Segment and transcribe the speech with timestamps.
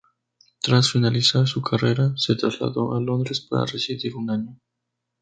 [0.63, 4.59] Tras finalizar su carrera, se trasladó a Londres para residir un año.